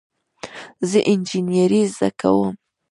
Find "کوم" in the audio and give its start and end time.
2.19-2.53